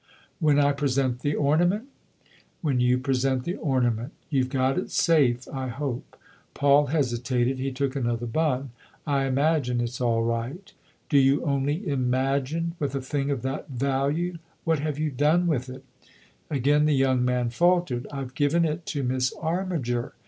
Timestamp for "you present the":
2.79-3.53